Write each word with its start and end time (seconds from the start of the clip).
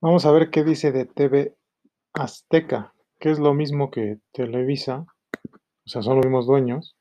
Vamos 0.00 0.26
a 0.26 0.30
ver 0.30 0.50
qué 0.50 0.62
dice 0.62 0.92
de 0.92 1.06
TV 1.06 1.56
Azteca, 2.12 2.94
que 3.18 3.30
es 3.32 3.40
lo 3.40 3.52
mismo 3.52 3.90
que 3.90 4.18
Televisa, 4.30 5.06
o 5.84 5.88
sea, 5.88 6.02
son 6.02 6.16
los 6.16 6.24
mismos 6.24 6.46
dueños. 6.46 6.96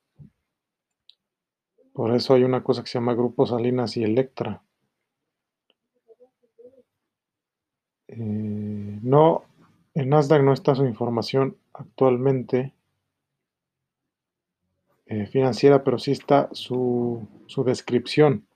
Por 1.93 2.15
eso 2.15 2.33
hay 2.33 2.43
una 2.43 2.63
cosa 2.63 2.81
que 2.81 2.89
se 2.89 2.97
llama 2.97 3.13
Grupo 3.13 3.45
Salinas 3.45 3.97
y 3.97 4.03
Electra. 4.03 4.63
Eh, 8.07 8.15
no, 8.17 9.43
en 9.93 10.09
Nasdaq 10.09 10.41
no 10.41 10.53
está 10.53 10.73
su 10.73 10.85
información 10.87 11.55
actualmente 11.73 12.73
eh, 15.05 15.27
financiera, 15.27 15.83
pero 15.83 15.99
sí 15.99 16.13
está 16.13 16.49
su, 16.51 17.27
su 17.45 17.63
descripción. 17.63 18.47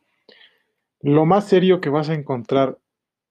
Lo 1.01 1.27
más 1.27 1.47
serio 1.47 1.79
que 1.79 1.89
vas 1.91 2.09
a 2.09 2.15
encontrar 2.15 2.79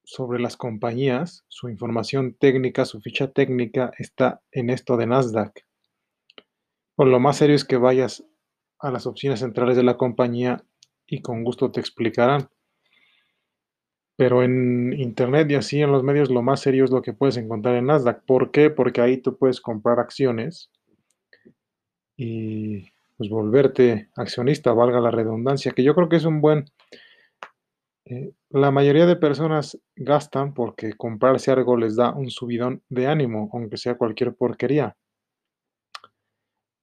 sobre 0.05 0.41
las 0.41 0.57
compañías, 0.57 1.45
su 1.49 1.69
información 1.69 2.35
técnica, 2.35 2.85
su 2.85 3.01
ficha 3.01 3.31
técnica 3.31 3.93
está 3.99 4.43
en 4.53 4.71
esto 4.71 4.97
de 4.97 5.07
Nasdaq. 5.07 5.65
O 6.97 7.05
lo 7.05 7.21
más 7.21 7.37
serio 7.37 7.57
es 7.57 7.65
que 7.65 7.77
vayas 7.77 8.25
a 8.79 8.91
las 8.91 9.07
oficinas 9.07 9.41
centrales 9.41 9.77
de 9.77 9.83
la 9.83 9.97
compañía 9.97 10.65
y 11.07 11.23
con 11.23 11.45
gusto 11.45 11.71
te 11.71 11.81
explicarán. 11.81 12.49
Pero 14.17 14.43
en 14.43 14.93
internet 14.93 15.51
y 15.51 15.55
así 15.55 15.81
en 15.81 15.93
los 15.93 16.03
medios 16.03 16.31
lo 16.31 16.43
más 16.43 16.61
serio 16.61 16.85
es 16.85 16.91
lo 16.91 17.03
que 17.03 17.13
puedes 17.13 17.37
encontrar 17.37 17.77
en 17.77 17.87
Nasdaq. 17.87 18.25
¿Por 18.25 18.51
qué? 18.51 18.71
Porque 18.71 19.01
ahí 19.01 19.17
tú 19.17 19.39
puedes 19.39 19.61
comprar 19.61 19.99
acciones 19.99 20.71
y 22.17 22.91
pues 23.17 23.31
volverte 23.31 24.09
accionista, 24.17 24.73
valga 24.73 25.01
la 25.01 25.11
redundancia, 25.11 25.73
que 25.73 25.83
yo 25.83 25.95
creo 25.95 26.09
que 26.09 26.17
es 26.17 26.25
un 26.25 26.41
buen... 26.41 26.65
Eh, 28.07 28.33
la 28.51 28.71
mayoría 28.71 29.07
de 29.07 29.17
personas 29.17 29.79
gastan 29.97 30.55
porque 30.55 30.95
comprarse 30.95 31.51
algo 31.51 31.77
les 31.77 31.97
da 31.97 32.13
un 32.13 32.31
subidón 32.31 32.83
de 32.89 33.07
ánimo, 33.07 33.51
aunque 33.53 33.77
sea 33.77 33.97
cualquier 33.99 34.35
porquería. 34.35 34.97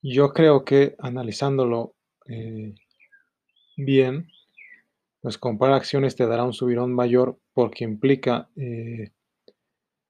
Yo 0.01 0.31
creo 0.33 0.63
que 0.63 0.95
analizándolo 0.99 1.95
eh, 2.27 2.73
bien, 3.77 4.27
pues 5.21 5.37
comprar 5.37 5.73
acciones 5.73 6.15
te 6.15 6.27
dará 6.27 6.43
un 6.43 6.53
subidón 6.53 6.93
mayor 6.93 7.39
porque 7.53 7.83
implica, 7.83 8.49
eh, 8.55 9.11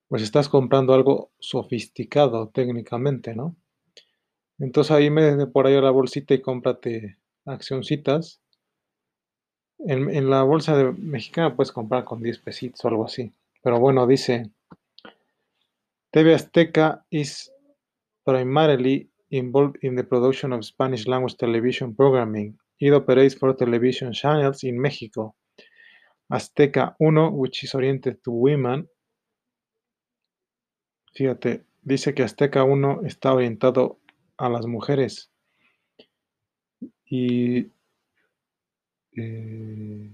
pues 0.09 0.21
estás 0.21 0.49
comprando 0.49 0.93
algo 0.93 1.31
sofisticado 1.39 2.49
técnicamente, 2.49 3.35
¿no? 3.35 3.55
Entonces 4.59 4.91
ahí 4.91 5.09
me 5.09 5.47
por 5.47 5.67
ahí 5.67 5.75
a 5.75 5.81
la 5.81 5.91
bolsita 5.91 6.33
y 6.33 6.41
cómprate 6.41 7.17
accioncitas. 7.45 8.41
En, 9.79 10.29
la 10.29 10.43
bolsa 10.43 10.75
de 10.75 10.91
mexicana 10.93 11.55
puedes 11.55 11.71
comprar 11.71 12.03
con 12.03 12.21
10 12.21 12.39
pesitos 12.39 12.83
o 12.83 12.87
algo 12.87 13.05
así. 13.05 13.31
Pero 13.61 13.79
bueno, 13.79 14.07
dice, 14.07 14.49
TV 16.11 16.33
Azteca 16.33 17.05
is 17.09 17.51
primarily 18.23 19.09
involved 19.29 19.77
in 19.81 19.95
the 19.95 20.03
production 20.03 20.53
of 20.53 20.63
Spanish 20.63 21.07
language 21.07 21.37
television 21.37 21.95
programming. 21.95 22.57
It 22.79 22.93
operates 22.93 23.35
four 23.35 23.55
television 23.55 24.11
channels 24.13 24.63
in 24.63 24.79
Mexico. 24.79 25.35
Azteca 26.29 26.95
1, 26.99 27.33
which 27.33 27.63
is 27.63 27.73
oriented 27.73 28.21
to 28.23 28.31
women. 28.31 28.89
Fíjate, 31.13 31.65
dice 31.81 32.13
que 32.13 32.23
Azteca 32.23 32.63
1 32.63 33.01
está 33.05 33.33
orientado 33.33 33.99
a 34.37 34.49
las 34.49 34.65
mujeres. 34.65 35.31
Y 37.05 37.71
eh, 39.17 40.11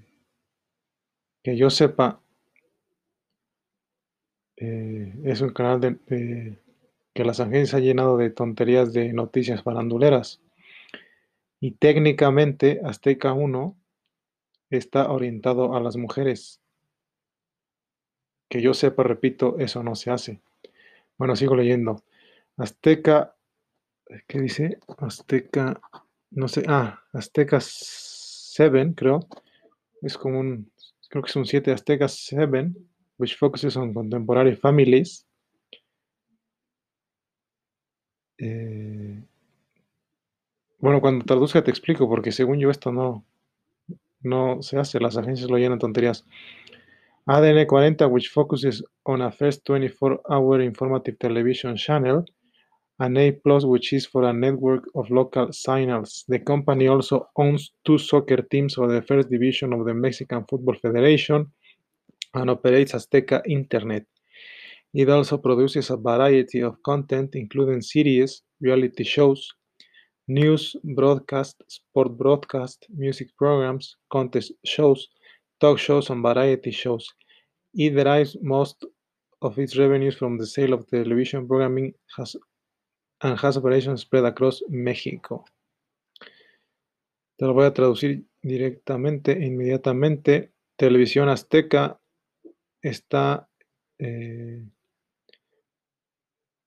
que 1.43 1.57
yo 1.57 1.69
sepa, 1.69 2.21
eh, 4.55 5.13
es 5.25 5.41
un 5.41 5.49
canal 5.49 5.81
de, 5.81 6.57
que 7.13 7.25
las 7.25 7.39
agencias 7.39 7.73
han 7.75 7.83
llenado 7.83 8.17
de 8.17 8.29
tonterías 8.29 8.93
de 8.93 9.11
noticias 9.13 9.61
faranduleras. 9.61 10.41
Y 11.59 11.71
técnicamente 11.71 12.81
Azteca 12.83 13.33
1 13.33 13.75
está 14.69 15.11
orientado 15.11 15.75
a 15.75 15.81
las 15.81 15.97
mujeres. 15.97 16.61
Que 18.49 18.61
yo 18.61 18.73
sepa, 18.73 19.03
repito, 19.03 19.59
eso 19.59 19.83
no 19.83 19.95
se 19.95 20.11
hace. 20.11 20.41
Bueno, 21.17 21.35
sigo 21.35 21.55
leyendo. 21.55 22.03
Azteca, 22.57 23.35
¿qué 24.27 24.39
dice? 24.39 24.79
Azteca, 24.97 25.81
no 26.31 26.47
sé, 26.47 26.63
ah, 26.67 27.03
Azteca 27.11 27.59
7, 28.53 28.93
creo. 28.95 29.21
Es 30.01 30.17
como 30.17 30.39
un, 30.39 30.71
creo 31.09 31.23
que 31.23 31.29
es 31.29 31.35
un 31.35 31.45
7, 31.45 31.71
Azteca 31.71 32.07
7, 32.07 32.71
which 33.17 33.37
focuses 33.37 33.75
on 33.77 33.93
contemporary 33.93 34.55
families. 34.55 35.25
Eh, 38.37 39.23
bueno, 40.79 40.99
cuando 41.01 41.25
traduzca 41.25 41.63
te 41.63 41.71
explico, 41.71 42.09
porque 42.09 42.31
según 42.31 42.59
yo 42.59 42.69
esto 42.69 42.91
no, 42.91 43.25
no 44.21 44.61
se 44.61 44.77
hace, 44.77 44.99
las 44.99 45.17
agencias 45.17 45.49
lo 45.49 45.57
llenan 45.57 45.79
tonterías. 45.79 46.25
ADN 47.25 47.65
40, 47.67 48.07
which 48.07 48.29
focuses 48.29 48.83
on 49.03 49.21
a 49.21 49.31
first 49.31 49.65
24-hour 49.65 50.61
informative 50.61 51.17
television 51.17 51.75
channel, 51.75 52.25
and 52.99 53.17
A 53.17 53.31
Plus, 53.31 53.65
which 53.65 53.93
is 53.93 54.05
for 54.05 54.23
a 54.23 54.33
network 54.33 54.85
of 54.95 55.09
local 55.09 55.51
signals. 55.51 56.25
The 56.27 56.39
company 56.39 56.87
also 56.87 57.29
owns 57.35 57.71
two 57.85 57.97
soccer 57.97 58.41
teams 58.41 58.75
for 58.75 58.87
the 58.87 59.01
first 59.01 59.29
division 59.29 59.73
of 59.73 59.85
the 59.85 59.93
Mexican 59.93 60.45
Football 60.49 60.75
Federation 60.75 61.51
and 62.33 62.49
operates 62.49 62.93
Azteca 62.93 63.41
Internet. 63.47 64.05
It 64.93 65.09
also 65.09 65.37
produces 65.37 65.89
a 65.89 65.97
variety 65.97 66.61
of 66.61 66.81
content, 66.83 67.35
including 67.35 67.81
series, 67.81 68.43
reality 68.61 69.03
shows, 69.03 69.51
news 70.27 70.75
broadcast, 70.83 71.63
sport 71.67 72.15
broadcast, 72.17 72.85
music 72.95 73.29
programs, 73.37 73.97
contest 74.11 74.53
shows, 74.63 75.07
talk 75.59 75.79
shows, 75.79 76.09
and 76.11 76.21
variety 76.21 76.71
shows. 76.71 77.07
It 77.73 77.95
derives 77.95 78.37
most 78.41 78.85
of 79.41 79.57
its 79.57 79.75
revenues 79.77 80.15
from 80.15 80.37
the 80.37 80.45
sale 80.45 80.73
of 80.73 80.87
television 80.87 81.47
programming 81.47 81.93
has, 82.15 82.35
and 83.23 83.39
has 83.39 83.57
operations 83.57 84.01
spread 84.01 84.25
across 84.25 84.63
México. 84.67 85.45
Te 87.37 87.45
lo 87.45 87.53
voy 87.53 87.65
a 87.65 87.73
traducir 87.73 88.25
directamente, 88.41 89.31
inmediatamente. 89.31 90.51
Televisión 90.75 91.29
Azteca 91.29 91.99
está 92.81 93.47
eh, 93.97 94.61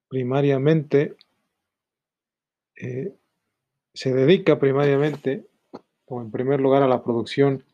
primariamente, 0.09 1.17
eh, 2.77 3.15
se 3.93 4.15
dedica 4.15 4.59
primariamente, 4.59 5.45
o 6.07 6.23
en 6.23 6.31
primer 6.31 6.61
lugar, 6.61 6.83
a 6.83 6.89
la 6.89 7.03
producción 7.03 7.65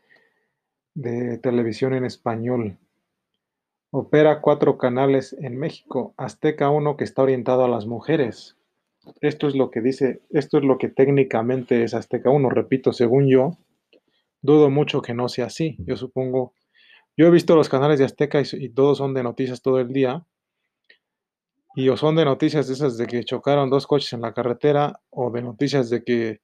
de 0.95 1.39
televisión 1.39 1.95
en 1.95 2.05
español. 2.05 2.79
Opera 3.91 4.41
cuatro 4.41 4.77
canales 4.77 5.35
en 5.35 5.57
México, 5.57 6.15
Azteca 6.17 6.71
1 6.71 6.97
que 6.97 7.05
está 7.05 7.23
orientado 7.23 7.65
a 7.65 7.69
las 7.69 7.87
mujeres. 7.87 8.57
Esto 9.21 9.49
es 9.49 9.55
lo 9.55 9.71
que 9.71 9.81
dice, 9.81 10.23
esto 10.31 10.59
es 10.59 10.65
lo 10.65 10.79
que 10.79 10.89
técnicamente 10.89 11.83
es 11.83 11.95
Azteca 11.95 12.31
1, 12.31 12.51
repito, 12.51 12.93
según 12.93 13.29
yo, 13.29 13.59
dudo 14.43 14.71
mucho 14.71 15.03
que 15.03 15.15
no 15.15 15.29
sea 15.29 15.47
así. 15.47 15.77
Yo 15.81 15.97
supongo, 15.97 16.55
yo 17.17 17.27
he 17.27 17.31
visto 17.31 17.57
los 17.57 17.69
canales 17.69 17.99
de 17.99 18.05
Azteca 18.05 18.41
y, 18.41 18.69
todos 18.71 18.99
son 18.99 19.15
de 19.15 19.23
noticias 19.23 19.63
todo 19.63 19.81
el 19.81 19.93
día, 19.93 20.27
y 21.75 21.89
o 21.89 21.97
son 21.97 22.17
de 22.17 22.25
noticias 22.25 22.69
de 22.69 22.75
esas 22.75 22.99
de 22.99 23.07
que 23.07 23.25
chocaron 23.25 23.71
dos 23.71 23.87
coches 23.87 24.13
en 24.13 24.21
la 24.21 24.35
carretera, 24.35 25.01
o 25.11 25.31
de 25.31 25.43
noticias 25.43 25.91
de 25.91 26.05
que 26.05 26.41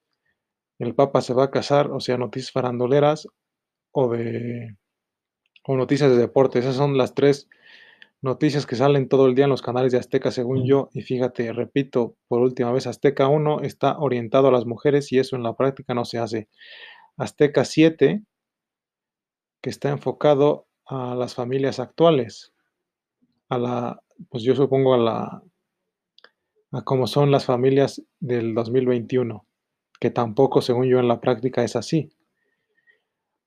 el 0.78 0.94
Papa 0.94 1.20
se 1.20 1.34
va 1.34 1.44
a 1.44 1.50
casar, 1.50 1.90
o 1.90 2.00
sea, 2.00 2.16
noticias 2.18 2.52
farandoleras, 2.52 3.28
o 3.92 4.08
de 4.10 4.76
o 5.64 5.76
noticias 5.76 6.10
de 6.10 6.16
deportes. 6.16 6.64
Esas 6.64 6.76
son 6.76 6.96
las 6.96 7.14
tres 7.14 7.48
noticias 8.20 8.66
que 8.66 8.76
salen 8.76 9.08
todo 9.08 9.26
el 9.26 9.34
día 9.34 9.44
en 9.44 9.50
los 9.50 9.62
canales 9.62 9.92
de 9.92 9.98
Azteca, 9.98 10.30
según 10.30 10.66
yo. 10.66 10.88
Y 10.92 11.02
fíjate, 11.02 11.52
repito 11.52 12.16
por 12.26 12.40
última 12.40 12.72
vez, 12.72 12.86
Azteca 12.86 13.28
1 13.28 13.60
está 13.62 13.98
orientado 13.98 14.48
a 14.48 14.52
las 14.52 14.66
mujeres 14.66 15.12
y 15.12 15.18
eso 15.18 15.36
en 15.36 15.42
la 15.42 15.56
práctica 15.56 15.94
no 15.94 16.04
se 16.04 16.18
hace. 16.18 16.48
Azteca 17.16 17.64
7, 17.64 18.22
que 19.60 19.70
está 19.70 19.90
enfocado 19.90 20.66
a 20.86 21.14
las 21.14 21.34
familias 21.34 21.80
actuales, 21.80 22.52
a 23.48 23.58
la, 23.58 24.02
pues 24.30 24.42
yo 24.42 24.54
supongo 24.54 24.94
a 24.94 24.98
la, 24.98 25.42
a 26.72 26.82
cómo 26.82 27.06
son 27.06 27.30
las 27.30 27.44
familias 27.44 28.02
del 28.20 28.54
2021, 28.54 29.46
que 30.00 30.10
tampoco, 30.10 30.60
según 30.60 30.86
yo, 30.86 30.98
en 30.98 31.08
la 31.08 31.20
práctica 31.20 31.64
es 31.64 31.76
así. 31.76 32.10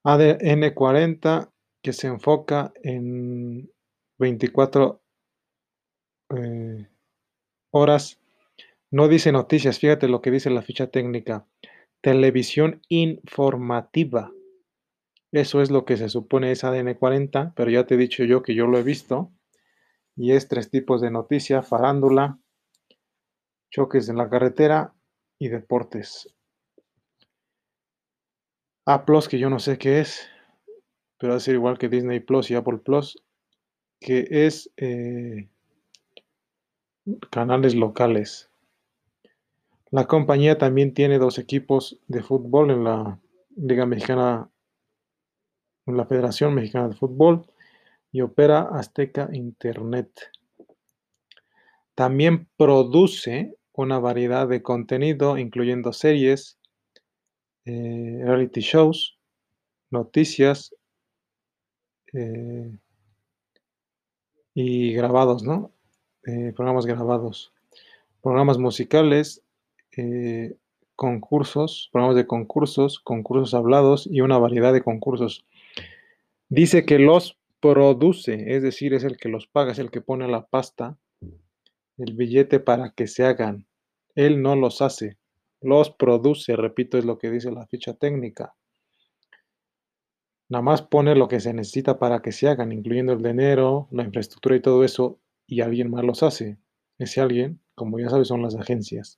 ADN 0.03 0.74
40, 0.74 1.51
que 1.81 1.94
se 1.94 2.07
enfoca 2.07 2.74
en 2.83 3.69
24 4.21 5.01
eh, 6.38 6.88
horas, 7.71 8.21
no 8.91 9.07
dice 9.07 9.31
noticias, 9.31 9.79
fíjate 9.79 10.07
lo 10.07 10.21
que 10.21 10.31
dice 10.31 10.51
la 10.51 10.62
ficha 10.62 10.88
técnica, 10.88 11.47
televisión 12.01 12.81
informativa. 12.88 14.31
Eso 15.31 15.62
es 15.62 15.71
lo 15.71 15.85
que 15.85 15.97
se 15.97 16.09
supone 16.09 16.51
es 16.51 16.63
ADN 16.63 16.94
40, 16.95 17.53
pero 17.56 17.71
ya 17.71 17.85
te 17.85 17.95
he 17.95 17.97
dicho 17.97 18.23
yo 18.23 18.44
que 18.44 18.53
yo 18.53 18.68
lo 18.68 18.77
he 18.77 18.83
visto 18.83 19.31
y 20.15 20.33
es 20.33 20.47
tres 20.47 20.69
tipos 20.69 21.01
de 21.01 21.09
noticia, 21.09 21.63
farándula, 21.63 22.39
choques 23.71 24.07
en 24.07 24.17
la 24.17 24.29
carretera 24.29 24.94
y 25.39 25.47
deportes. 25.47 26.35
A 28.85 29.06
Plus, 29.06 29.27
que 29.27 29.39
yo 29.39 29.50
no 29.50 29.57
sé 29.59 29.77
qué 29.77 30.01
es, 30.01 30.29
pero 31.17 31.31
va 31.31 31.38
a 31.38 31.39
ser 31.39 31.56
igual 31.56 31.79
que 31.79 31.89
Disney 31.89 32.19
Plus 32.19 32.51
y 32.51 32.56
Apple 32.56 32.79
Plus, 32.79 33.17
que 34.01 34.27
es 34.31 34.69
eh, 34.77 35.48
canales 37.30 37.75
locales. 37.75 38.50
La 39.92 40.07
compañía 40.07 40.57
también 40.57 40.94
tiene 40.94 41.19
dos 41.19 41.38
equipos 41.38 42.00
de 42.07 42.24
fútbol 42.24 42.71
en 42.71 42.83
la 42.83 43.19
Liga 43.56 43.86
Mexicana, 43.86 44.50
en 45.86 45.98
la 45.98 46.06
Federación 46.06 46.56
Mexicana 46.56 46.89
de 46.89 46.95
Fútbol 46.95 47.45
y 48.12 48.21
opera 48.21 48.62
Azteca 48.74 49.30
Internet. 49.33 50.31
También 51.94 52.48
produce 52.57 53.56
una 53.74 54.00
variedad 54.00 54.48
de 54.48 54.63
contenido, 54.63 55.38
incluyendo 55.38 55.94
series, 55.94 56.57
eh, 57.65 58.21
reality 58.24 58.62
shows, 58.62 59.19
noticias 59.92 60.74
eh, 62.13 62.71
y 64.53 64.94
grabados, 64.94 65.44
¿no? 65.44 65.71
Eh, 66.25 66.53
programas 66.56 66.86
grabados, 66.86 67.51
programas 68.21 68.57
musicales, 68.57 69.44
concursos, 70.95 71.89
programas 71.92 72.15
de 72.15 72.27
concursos, 72.27 73.00
concursos 73.00 73.53
hablados 73.53 74.07
y 74.09 74.21
una 74.21 74.38
variedad 74.38 74.71
de 74.71 74.83
concursos. 74.83 75.45
Dice 76.48 76.86
que 76.86 77.00
los 77.00 77.38
produce, 77.59 78.56
es 78.56 78.62
decir, 78.62 78.94
es 78.94 79.03
el 79.03 79.18
que 79.18 79.30
los 79.30 79.48
paga, 79.48 79.71
es 79.71 79.80
el 79.80 79.89
que 79.89 80.01
pone 80.01 80.27
la 80.27 80.45
pasta, 80.45 80.98
el 81.98 82.13
billete 82.13 82.59
para 82.59 82.92
que 82.92 83.07
se 83.07 83.24
hagan. 83.24 83.65
Él 84.15 84.42
no 84.42 84.56
los 84.56 84.81
hace, 84.81 85.18
los 85.62 85.92
produce, 85.92 86.56
repito, 86.56 86.98
es 86.98 87.06
lo 87.06 87.18
que 87.18 87.30
dice 87.30 87.51
la 87.51 87.68
ficha 87.68 87.94
técnica. 87.94 88.56
Nada 90.51 90.63
más 90.63 90.81
pone 90.81 91.15
lo 91.15 91.30
que 91.30 91.39
se 91.39 91.53
necesita 91.53 91.98
para 91.98 92.21
que 92.21 92.33
se 92.33 92.50
hagan, 92.50 92.74
incluyendo 92.74 93.13
el 93.13 93.24
dinero, 93.24 93.88
la 93.89 94.03
infraestructura 94.03 94.57
y 94.57 94.59
todo 94.59 94.83
eso, 94.83 95.18
y 95.48 95.62
alguien 95.62 95.89
más 95.89 96.03
los 96.03 96.24
hace. 96.24 96.57
Ese 97.00 97.21
alguien, 97.21 97.62
como 97.74 97.98
ya 98.00 98.09
sabes, 98.09 98.27
son 98.27 98.42
las 98.42 98.56
agencias. 98.56 99.18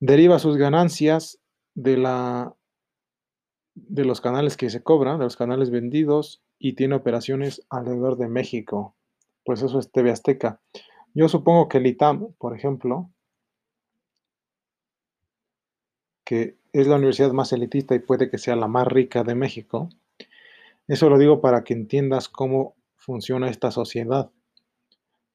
Deriva 0.00 0.38
sus 0.38 0.56
ganancias 0.56 1.40
de 1.74 1.98
la 1.98 2.54
de 3.74 4.06
los 4.06 4.22
canales 4.22 4.56
que 4.56 4.70
se 4.70 4.82
cobran, 4.82 5.18
de 5.18 5.24
los 5.24 5.36
canales 5.36 5.68
vendidos 5.68 6.42
y 6.58 6.72
tiene 6.72 6.94
operaciones 6.94 7.66
alrededor 7.68 8.16
de 8.16 8.28
México. 8.28 8.96
Pues 9.44 9.60
eso 9.60 9.78
es 9.78 9.92
TV 9.92 10.10
Azteca. 10.10 10.62
Yo 11.12 11.28
supongo 11.28 11.68
que 11.68 11.76
el 11.76 11.86
ITAM, 11.86 12.32
por 12.38 12.56
ejemplo, 12.56 13.10
que 16.24 16.56
es 16.74 16.88
la 16.88 16.96
universidad 16.96 17.32
más 17.32 17.52
elitista 17.52 17.94
y 17.94 18.00
puede 18.00 18.28
que 18.28 18.36
sea 18.36 18.56
la 18.56 18.66
más 18.66 18.88
rica 18.88 19.22
de 19.22 19.36
México, 19.36 19.88
eso 20.88 21.08
lo 21.08 21.18
digo 21.18 21.40
para 21.40 21.62
que 21.62 21.72
entiendas 21.72 22.28
cómo 22.28 22.74
funciona 22.96 23.48
esta 23.48 23.70
sociedad. 23.70 24.30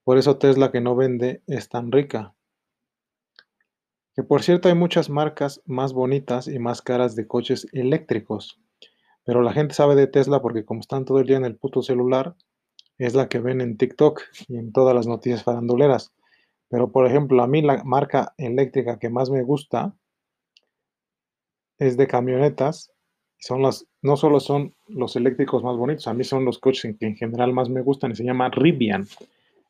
Por 0.04 0.18
eso 0.18 0.38
Tesla 0.38 0.72
que 0.72 0.82
no 0.82 0.98
vende 0.98 1.42
es 1.48 1.70
tan 1.70 1.94
rica. 1.94 2.36
Que 4.14 4.24
por 4.24 4.44
cierto 4.44 4.68
hay 4.68 4.76
muchas 4.76 5.10
marcas 5.10 5.62
más 5.66 5.94
bonitas 5.94 6.50
y 6.50 6.60
más 6.60 6.82
caras 6.82 7.16
de 7.16 7.26
coches 7.26 7.68
eléctricos. 7.72 8.60
Pero 9.24 9.42
la 9.42 9.54
gente 9.54 9.76
sabe 9.76 9.96
de 9.96 10.08
Tesla 10.08 10.42
porque 10.42 10.66
como 10.66 10.82
están 10.82 11.06
todo 11.06 11.20
el 11.20 11.28
día 11.28 11.38
en 11.38 11.46
el 11.46 11.56
puto 11.56 11.82
celular, 11.82 12.36
es 12.98 13.16
la 13.16 13.30
que 13.30 13.40
ven 13.40 13.62
en 13.62 13.78
TikTok 13.78 14.22
y 14.50 14.58
en 14.58 14.74
todas 14.74 14.94
las 14.94 15.08
noticias 15.08 15.44
faranduleras. 15.44 16.12
Pero 16.68 16.92
por 16.92 17.08
ejemplo, 17.08 17.42
a 17.42 17.48
mí 17.48 17.62
la 17.62 17.82
marca 17.86 18.34
eléctrica 18.38 19.00
que 19.00 19.10
más 19.10 19.30
me 19.30 19.42
gusta 19.42 19.96
es 21.80 21.98
de 21.98 22.08
camionetas. 22.08 22.92
Son 23.40 23.62
las, 23.62 23.88
no 24.02 24.18
solo 24.18 24.40
son 24.40 24.76
los 24.88 25.16
eléctricos 25.16 25.64
más 25.64 25.78
bonitos, 25.78 26.08
a 26.08 26.14
mí 26.14 26.26
son 26.26 26.44
los 26.44 26.60
coches 26.60 26.96
que 27.00 27.06
en 27.06 27.16
general 27.16 27.54
más 27.54 27.70
me 27.70 27.82
gustan 27.82 28.12
y 28.12 28.16
se 28.16 28.26
llama 28.26 28.50
Rivian. 28.50 29.08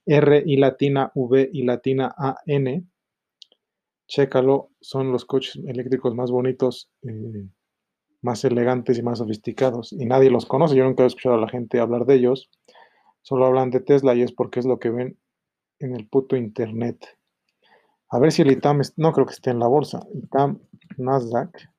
R 0.05 0.43
y 0.43 0.57
latina 0.57 1.11
V 1.13 1.49
y 1.53 1.63
latina 1.63 2.13
A 2.17 2.37
N. 2.47 2.83
Chécalo, 4.07 4.71
son 4.81 5.11
los 5.11 5.23
coches 5.25 5.61
eléctricos 5.67 6.15
más 6.15 6.31
bonitos, 6.31 6.89
eh, 7.03 7.47
más 8.23 8.43
elegantes 8.43 8.97
y 8.97 9.03
más 9.03 9.19
sofisticados. 9.19 9.93
Y 9.93 10.05
nadie 10.05 10.31
los 10.31 10.47
conoce. 10.47 10.75
Yo 10.75 10.83
nunca 10.83 11.03
he 11.03 11.07
escuchado 11.07 11.35
a 11.35 11.41
la 11.41 11.47
gente 11.47 11.79
hablar 11.79 12.05
de 12.05 12.15
ellos. 12.15 12.49
Solo 13.21 13.45
hablan 13.45 13.69
de 13.69 13.81
Tesla 13.81 14.15
y 14.15 14.23
es 14.23 14.31
porque 14.31 14.59
es 14.59 14.65
lo 14.65 14.79
que 14.79 14.89
ven 14.89 15.17
en 15.77 15.95
el 15.95 16.07
puto 16.07 16.35
internet. 16.35 17.05
A 18.09 18.17
ver 18.17 18.31
si 18.31 18.41
el 18.41 18.51
ITAM, 18.51 18.81
no 18.97 19.13
creo 19.13 19.27
que 19.27 19.33
esté 19.33 19.51
en 19.51 19.59
la 19.59 19.67
bolsa. 19.67 19.99
ITAM, 20.11 20.59
Nasdaq. 20.97 21.69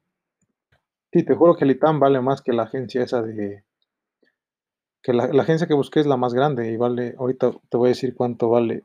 Sí, 1.13 1.25
te 1.25 1.35
juro 1.35 1.57
que 1.57 1.65
el 1.65 1.73
ITAM 1.73 1.99
vale 1.99 2.21
más 2.21 2.41
que 2.41 2.53
la 2.53 2.65
agencia 2.65 3.03
esa 3.03 3.23
de... 3.23 3.65
Que 5.03 5.13
la, 5.13 5.25
agencia 5.25 5.67
que 5.67 5.75
busqué 5.75 6.01
es 6.01 6.07
la 6.07 6.17
más 6.17 6.35
grande 6.35 6.71
y 6.71 6.77
vale, 6.77 7.15
ahorita 7.19 7.53
te 7.69 7.77
voy 7.77 7.89
a 7.89 7.91
decir 7.91 8.15
cuánto 8.15 8.49
vale. 8.49 8.85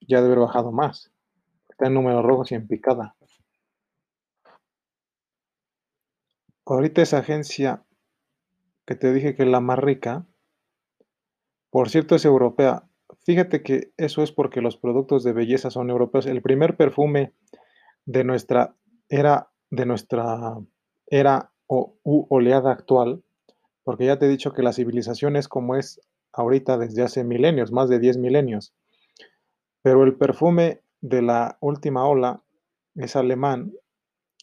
Ya 0.00 0.20
debe 0.20 0.34
haber 0.34 0.46
bajado 0.46 0.70
más. 0.70 1.10
Está 1.68 1.86
en 1.88 1.94
números 1.94 2.24
rojos 2.24 2.52
y 2.52 2.54
en 2.54 2.68
picada. 2.68 3.16
Ahorita 6.66 7.02
esa 7.02 7.18
agencia 7.18 7.84
que 8.86 8.94
te 8.94 9.12
dije 9.12 9.34
que 9.34 9.42
es 9.42 9.48
la 9.48 9.60
más 9.60 9.78
rica, 9.78 10.26
por 11.70 11.88
cierto 11.90 12.14
es 12.14 12.24
europea. 12.24 12.88
Fíjate 13.24 13.62
que 13.62 13.92
eso 13.96 14.22
es 14.22 14.30
porque 14.30 14.60
los 14.60 14.76
productos 14.76 15.24
de 15.24 15.32
belleza 15.32 15.70
son 15.70 15.90
europeos. 15.90 16.26
El 16.26 16.42
primer 16.42 16.76
perfume 16.76 17.32
de 18.04 18.24
nuestra 18.24 18.76
era, 19.08 19.50
de 19.70 19.86
nuestra 19.86 20.56
era 21.06 21.50
o 21.66 21.96
oleada 22.02 22.70
actual, 22.70 23.22
porque 23.84 24.06
ya 24.06 24.18
te 24.18 24.26
he 24.26 24.28
dicho 24.28 24.52
que 24.52 24.62
la 24.62 24.72
civilización 24.72 25.36
es 25.36 25.48
como 25.48 25.76
es 25.76 26.00
ahorita 26.32 26.78
desde 26.78 27.02
hace 27.02 27.24
milenios, 27.24 27.72
más 27.72 27.88
de 27.88 27.98
10 27.98 28.18
milenios. 28.18 28.74
Pero 29.82 30.04
el 30.04 30.16
perfume 30.16 30.82
de 31.00 31.22
la 31.22 31.56
última 31.60 32.06
ola 32.06 32.42
es 32.94 33.16
alemán 33.16 33.72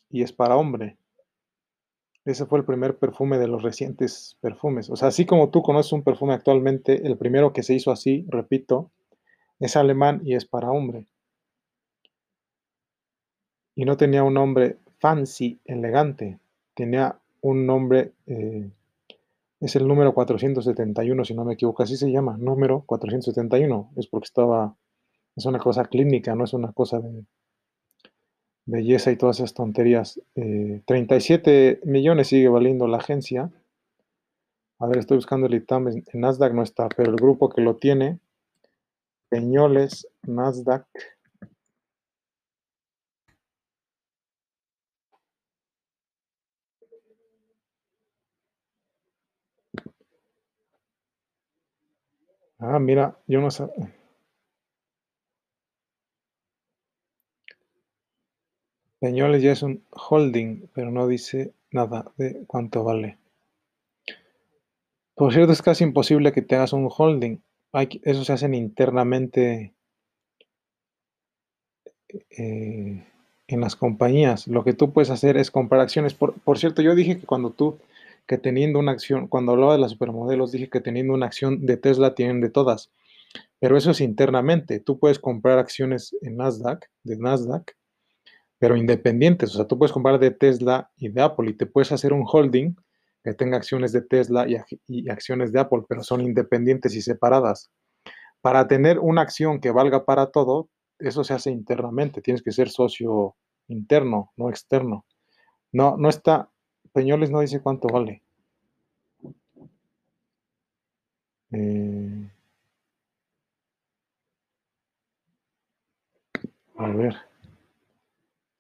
y 0.10 0.24
es 0.24 0.32
para 0.32 0.56
hombre. 0.56 0.98
Ese 2.26 2.46
fue 2.46 2.60
el 2.60 2.66
primer 2.66 2.98
perfume 2.98 3.38
de 3.38 3.48
los 3.48 3.64
recientes 3.64 4.38
perfumes. 4.40 4.90
O 4.90 4.96
sea, 4.96 5.10
así 5.10 5.26
como 5.26 5.50
tú 5.50 5.62
conoces 5.62 5.92
un 5.92 6.04
perfume 6.04 6.34
actualmente, 6.34 7.06
el 7.06 7.18
primero 7.18 7.52
que 7.52 7.64
se 7.64 7.74
hizo 7.74 7.92
así, 7.92 8.26
repito, 8.30 8.92
es 9.60 9.76
alemán 9.76 10.22
y 10.24 10.36
es 10.36 10.46
para 10.46 10.72
hombre. 10.72 11.06
Y 13.76 13.86
no 13.86 13.98
tenía 13.98 14.24
un 14.24 14.36
nombre 14.36 14.78
fancy, 15.00 15.60
elegante 15.66 16.40
tenía 16.74 17.20
un 17.42 17.66
nombre, 17.66 18.14
eh, 18.28 18.70
es 19.60 19.76
el 19.76 19.88
número 19.88 20.14
471, 20.14 21.26
si 21.26 21.34
no 21.34 21.46
me 21.46 21.54
equivoco, 21.54 21.84
así 21.84 21.98
se 21.98 22.12
llama, 22.12 22.38
número 22.38 22.84
471, 22.86 23.92
es 23.96 24.08
porque 24.08 24.26
estaba, 24.26 24.76
es 25.36 25.46
una 25.46 25.60
cosa 25.60 25.86
clínica, 25.86 26.36
no 26.36 26.44
es 26.44 26.54
una 26.54 26.72
cosa 26.72 27.00
de 27.00 27.26
belleza 28.66 29.12
y 29.12 29.18
todas 29.18 29.40
esas 29.40 29.54
tonterías. 29.54 30.22
37 30.34 31.70
eh, 31.70 31.80
millones 31.84 32.28
sigue 32.28 32.48
valiendo 32.48 32.88
la 32.88 32.98
agencia. 32.98 33.52
A 34.80 34.88
ver, 34.88 34.98
estoy 34.98 35.18
buscando 35.18 35.48
el 35.48 35.54
ITAM, 35.54 35.88
en 35.88 36.04
Nasdaq 36.14 36.54
no 36.54 36.64
está, 36.64 36.90
pero 36.90 37.12
el 37.12 37.18
grupo 37.18 37.50
que 37.50 37.62
lo 37.62 37.76
tiene, 37.76 38.20
Peñoles, 39.30 40.08
Nasdaq, 40.24 40.86
Ah, 52.66 52.80
mira, 52.80 53.18
yo 53.28 53.42
no 53.42 53.52
sé. 53.52 53.66
Peñoles 59.00 59.44
ya 59.44 59.52
es 59.52 59.64
un 59.64 59.84
holding, 59.92 60.70
pero 60.74 60.90
no 60.90 61.08
dice 61.08 61.54
nada 61.72 62.14
de 62.16 62.46
cuánto 62.48 62.86
vale. 62.86 63.18
Por 65.14 65.34
cierto, 65.34 65.52
es 65.52 65.62
casi 65.62 65.84
imposible 65.84 66.32
que 66.32 66.42
te 66.42 66.56
hagas 66.56 66.72
un 66.72 66.90
holding. 66.90 67.40
eso 68.04 68.24
se 68.24 68.32
hacen 68.32 68.54
internamente 68.54 69.74
eh, 72.30 73.04
en 73.48 73.62
las 73.62 73.76
compañías. 73.76 74.48
Lo 74.48 74.64
que 74.64 74.74
tú 74.74 74.94
puedes 74.94 75.10
hacer 75.10 75.36
es 75.36 75.52
comprar 75.52 75.82
acciones. 75.82 76.14
Por, 76.14 76.34
por 76.40 76.58
cierto, 76.58 76.82
yo 76.82 76.96
dije 76.96 77.20
que 77.20 77.26
cuando 77.26 77.50
tú 77.50 77.78
que 78.28 78.38
teniendo 78.38 78.80
una 78.80 78.92
acción, 78.92 79.28
cuando 79.28 79.52
hablaba 79.54 79.74
de 79.74 79.80
las 79.80 79.92
supermodelos, 79.92 80.52
dije 80.52 80.70
que 80.70 80.82
teniendo 80.82 81.14
una 81.14 81.26
acción 81.26 81.66
de 81.66 81.78
Tesla 81.78 82.16
tienen 82.16 82.42
de 82.42 82.50
todas. 82.50 82.92
Pero 83.60 83.78
eso 83.78 83.92
es 83.92 84.02
internamente. 84.02 84.80
Tú 84.80 85.00
puedes 85.00 85.20
comprar 85.20 85.58
acciones 85.58 86.16
en 86.22 86.38
Nasdaq, 86.38 86.90
de 87.04 87.18
Nasdaq, 87.18 87.76
pero 88.60 88.78
independientes. 88.78 89.54
O 89.54 89.58
sea, 89.58 89.68
tú 89.68 89.78
puedes 89.78 89.92
comprar 89.92 90.20
de 90.20 90.32
Tesla 90.32 90.92
y 90.98 91.10
de 91.10 91.22
Apple 91.22 91.50
y 91.50 91.54
te 91.54 91.66
puedes 91.66 91.92
hacer 91.92 92.14
un 92.14 92.26
holding 92.26 92.76
que 93.24 93.34
tenga 93.34 93.58
acciones 93.58 93.92
de 93.92 94.02
Tesla 94.02 94.46
y, 94.48 94.58
y 94.88 95.10
acciones 95.10 95.52
de 95.52 95.60
Apple, 95.60 95.84
pero 95.88 96.04
son 96.04 96.22
independientes 96.22 96.96
y 96.96 97.02
separadas. 97.02 97.72
Para 98.42 98.68
tener 98.68 99.00
una 99.00 99.22
acción 99.22 99.62
que 99.62 99.72
valga 99.72 100.06
para 100.06 100.32
todo, 100.32 100.70
eso 101.00 101.24
se 101.24 101.34
hace 101.34 101.50
internamente, 101.52 102.22
tienes 102.22 102.44
que 102.44 102.52
ser 102.52 102.70
socio 102.70 103.36
interno, 103.68 104.32
no 104.36 104.50
externo. 104.50 105.06
No, 105.72 105.98
no 105.98 106.10
está, 106.10 106.50
Peñoles 106.94 107.32
no 107.32 107.42
dice 107.42 107.60
cuánto 107.60 107.88
vale. 107.88 108.22
Eh, 111.52 112.30
a 116.78 116.88
ver. 116.88 117.16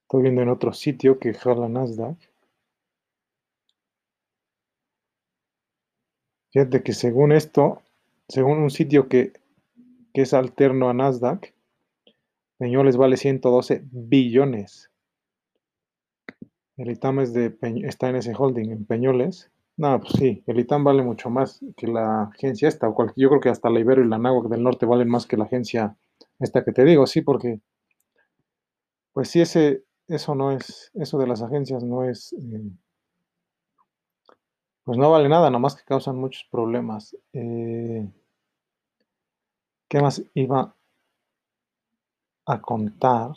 Estoy 0.03 0.23
viendo 0.23 0.41
en 0.41 0.49
otro 0.49 0.73
sitio 0.73 1.19
que 1.19 1.33
jala 1.33 1.69
Nasdaq. 1.69 2.17
Fíjate 6.51 6.83
que 6.83 6.93
según 6.93 7.31
esto, 7.31 7.81
según 8.27 8.59
un 8.59 8.69
sitio 8.69 9.09
que, 9.09 9.33
que 10.13 10.21
es 10.21 10.33
alterno 10.33 10.89
a 10.89 10.93
Nasdaq, 10.93 11.53
Peñoles 12.57 12.95
vale 12.95 13.17
112 13.17 13.83
billones. 13.91 14.92
El 16.77 16.89
ITAM 16.91 17.19
es 17.19 17.33
de 17.33 17.55
está 17.85 18.09
en 18.09 18.15
ese 18.15 18.33
holding, 18.37 18.71
en 18.71 18.85
Peñoles. 18.85 19.51
No, 19.77 19.99
pues 19.99 20.13
sí, 20.13 20.43
el 20.47 20.59
ITAM 20.59 20.83
vale 20.83 21.03
mucho 21.03 21.29
más 21.29 21.59
que 21.77 21.87
la 21.87 22.23
agencia 22.23 22.67
esta. 22.67 22.87
yo 23.15 23.29
creo 23.29 23.39
que 23.39 23.49
hasta 23.49 23.69
la 23.69 23.79
Ibero 23.79 24.03
y 24.03 24.07
la 24.07 24.17
Náhuac 24.17 24.47
del 24.49 24.63
Norte 24.63 24.85
valen 24.85 25.09
más 25.09 25.25
que 25.25 25.37
la 25.37 25.45
agencia 25.45 25.95
esta 26.39 26.63
que 26.63 26.71
te 26.71 26.83
digo, 26.83 27.07
sí, 27.07 27.21
porque 27.21 27.61
pues 29.13 29.29
sí, 29.29 29.41
ese, 29.41 29.83
eso 30.07 30.35
no 30.35 30.51
es, 30.51 30.91
eso 30.95 31.17
de 31.17 31.27
las 31.27 31.41
agencias 31.41 31.83
no 31.83 32.03
es, 32.03 32.33
eh, 32.33 32.71
pues 34.83 34.97
no 34.97 35.11
vale 35.11 35.29
nada, 35.29 35.49
nomás 35.49 35.75
que 35.75 35.83
causan 35.83 36.17
muchos 36.17 36.47
problemas. 36.51 37.15
Eh, 37.33 38.07
¿Qué 39.87 40.01
más 40.01 40.23
iba 40.33 40.75
a 42.45 42.61
contar? 42.61 43.31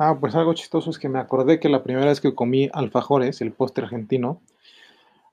Ah, 0.00 0.16
pues 0.20 0.36
algo 0.36 0.54
chistoso 0.54 0.90
es 0.90 0.98
que 1.00 1.08
me 1.08 1.18
acordé 1.18 1.58
que 1.58 1.68
la 1.68 1.82
primera 1.82 2.06
vez 2.06 2.20
que 2.20 2.32
comí 2.32 2.70
alfajores, 2.72 3.40
el 3.40 3.52
postre 3.52 3.82
argentino, 3.84 4.40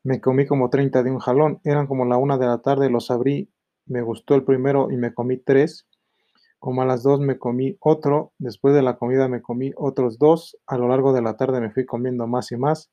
me 0.03 0.19
comí 0.19 0.47
como 0.47 0.71
30 0.71 1.03
de 1.03 1.11
un 1.11 1.19
jalón. 1.19 1.61
Eran 1.63 1.85
como 1.85 2.03
la 2.05 2.17
una 2.17 2.39
de 2.39 2.47
la 2.47 2.57
tarde, 2.63 2.89
los 2.89 3.11
abrí, 3.11 3.47
me 3.85 4.01
gustó 4.01 4.33
el 4.33 4.43
primero 4.43 4.89
y 4.89 4.97
me 4.97 5.13
comí 5.13 5.37
tres. 5.37 5.87
Como 6.57 6.81
a 6.81 6.85
las 6.85 7.03
dos 7.03 7.19
me 7.19 7.37
comí 7.37 7.77
otro, 7.79 8.33
después 8.39 8.73
de 8.73 8.81
la 8.81 8.97
comida 8.97 9.27
me 9.27 9.43
comí 9.43 9.71
otros 9.77 10.17
dos. 10.17 10.57
A 10.65 10.79
lo 10.79 10.87
largo 10.87 11.13
de 11.13 11.21
la 11.21 11.37
tarde 11.37 11.61
me 11.61 11.69
fui 11.69 11.85
comiendo 11.85 12.25
más 12.25 12.51
y 12.51 12.57
más. 12.57 12.89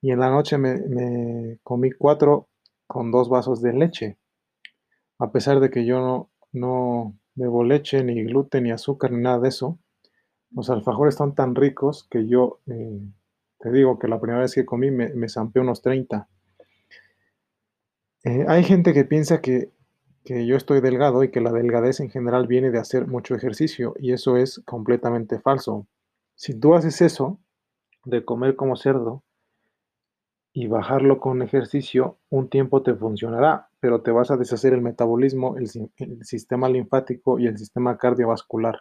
Y 0.00 0.12
en 0.12 0.20
la 0.20 0.30
noche 0.30 0.56
me, 0.56 1.58
comí 1.64 1.90
cuatro 1.90 2.48
con 2.86 3.10
dos 3.10 3.28
vasos 3.28 3.60
de 3.60 3.72
leche. 3.72 4.18
A 5.18 5.32
pesar 5.32 5.58
de 5.58 5.68
que 5.68 5.84
yo 5.84 5.98
no, 5.98 6.30
no 6.52 7.18
bebo 7.34 7.64
leche, 7.64 8.04
ni 8.04 8.22
gluten, 8.22 8.64
ni 8.64 8.70
azúcar, 8.70 9.10
ni 9.10 9.20
nada 9.20 9.40
de 9.40 9.48
eso 9.48 9.80
los 10.50 10.70
alfajores 10.70 11.14
están 11.14 11.34
tan 11.34 11.54
ricos 11.54 12.06
que 12.10 12.26
yo 12.26 12.60
eh, 12.66 13.00
te 13.58 13.70
digo 13.70 13.98
que 13.98 14.08
la 14.08 14.20
primera 14.20 14.42
vez 14.42 14.54
que 14.54 14.66
comí 14.66 14.90
me, 14.90 15.12
me 15.14 15.28
zampé 15.28 15.60
unos 15.60 15.82
30. 15.82 16.28
Eh, 18.24 18.44
hay 18.48 18.64
gente 18.64 18.92
que 18.92 19.04
piensa 19.04 19.40
que, 19.40 19.70
que 20.24 20.46
yo 20.46 20.56
estoy 20.56 20.80
delgado 20.80 21.22
y 21.22 21.30
que 21.30 21.40
la 21.40 21.52
delgadez 21.52 22.00
en 22.00 22.10
general 22.10 22.46
viene 22.46 22.70
de 22.70 22.78
hacer 22.78 23.06
mucho 23.06 23.34
ejercicio 23.34 23.94
y 23.98 24.12
eso 24.12 24.36
es 24.36 24.60
completamente 24.66 25.38
falso. 25.40 25.86
Si 26.34 26.58
tú 26.58 26.74
haces 26.74 27.00
eso, 27.00 27.38
de 28.04 28.24
comer 28.24 28.56
como 28.56 28.76
cerdo 28.76 29.22
y 30.52 30.68
bajarlo 30.68 31.20
con 31.20 31.42
ejercicio, 31.42 32.18
un 32.30 32.48
tiempo 32.48 32.82
te 32.82 32.94
funcionará, 32.94 33.68
pero 33.80 34.02
te 34.02 34.10
vas 34.10 34.30
a 34.30 34.36
deshacer 34.36 34.72
el 34.72 34.80
metabolismo, 34.80 35.56
el, 35.56 35.68
el 35.96 36.24
sistema 36.24 36.68
linfático 36.68 37.38
y 37.38 37.46
el 37.46 37.58
sistema 37.58 37.96
cardiovascular. 37.98 38.80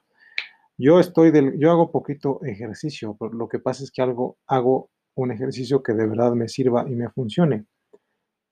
Yo 0.78 1.00
estoy 1.00 1.32
del, 1.32 1.58
yo 1.58 1.72
hago 1.72 1.92
poquito 1.92 2.44
ejercicio, 2.44 3.16
pero 3.20 3.34
lo 3.34 3.48
que 3.48 3.60
pasa 3.60 3.84
es 3.84 3.92
que 3.92 4.02
algo, 4.02 4.38
hago 4.48 4.90
un 5.16 5.32
ejercicio 5.32 5.82
que 5.82 5.94
de 5.94 6.06
verdad 6.08 6.34
me 6.34 6.50
sirva 6.50 6.86
y 6.88 6.96
me 6.96 7.10
funcione, 7.10 7.66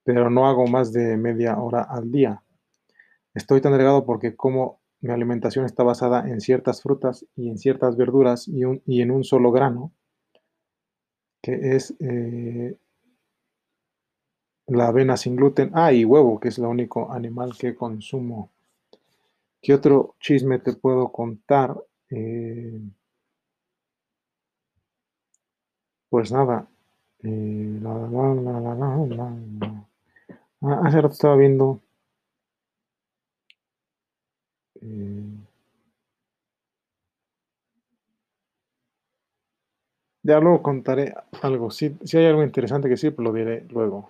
pero 0.03 0.29
no 0.29 0.47
hago 0.47 0.67
más 0.67 0.93
de 0.93 1.17
media 1.17 1.57
hora 1.59 1.83
al 1.83 2.11
día. 2.11 2.43
Estoy 3.33 3.61
tan 3.61 3.73
delgado 3.73 4.05
porque 4.05 4.35
como 4.35 4.81
mi 5.01 5.11
alimentación 5.11 5.65
está 5.65 5.83
basada 5.83 6.29
en 6.29 6.41
ciertas 6.41 6.81
frutas 6.81 7.25
y 7.35 7.49
en 7.49 7.57
ciertas 7.57 7.97
verduras 7.97 8.47
y, 8.47 8.65
un, 8.65 8.81
y 8.85 9.01
en 9.01 9.11
un 9.11 9.23
solo 9.23 9.51
grano, 9.51 9.91
que 11.41 11.75
es 11.75 11.93
eh, 11.99 12.77
la 14.67 14.87
avena 14.87 15.15
sin 15.15 15.37
gluten. 15.37 15.71
Ah, 15.73 15.93
y 15.93 16.03
huevo, 16.03 16.37
que 16.39 16.49
es 16.49 16.57
el 16.57 16.65
único 16.65 17.11
animal 17.13 17.55
que 17.57 17.75
consumo. 17.75 18.51
¿Qué 19.61 19.73
otro 19.73 20.15
chisme 20.19 20.59
te 20.59 20.73
puedo 20.73 21.11
contar? 21.11 21.75
Eh, 22.13 22.79
pues 26.09 26.31
nada. 26.31 26.67
Eh, 27.23 27.79
la, 27.81 27.93
la, 27.93 28.33
la, 29.07 29.35
ah, 30.61 30.81
hace 30.85 31.01
rato 31.01 31.13
estaba 31.13 31.35
viendo. 31.35 31.81
Eh, 34.81 35.23
ya 40.21 40.39
luego 40.39 40.61
contaré 40.61 41.13
algo. 41.41 41.71
Si, 41.71 41.95
si 42.03 42.17
hay 42.17 42.25
algo 42.25 42.43
interesante 42.43 42.87
que 42.87 42.95
decir, 42.95 43.15
pues 43.15 43.23
lo 43.25 43.31
diré 43.33 43.65
luego. 43.69 44.09